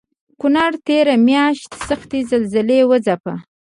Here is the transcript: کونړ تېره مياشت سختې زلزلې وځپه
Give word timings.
کونړ 0.39 0.71
تېره 0.87 1.15
مياشت 1.27 1.71
سختې 1.87 2.19
زلزلې 2.31 2.79
وځپه 2.89 3.33